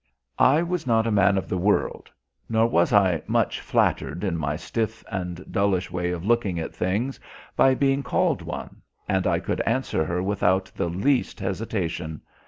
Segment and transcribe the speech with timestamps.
[0.39, 2.09] I was not a man of the world,
[2.49, 7.19] nor was I much flattered in my stiff and dullish way of looking at things
[7.55, 12.21] by being called one; and I could answer her without the least hesitation.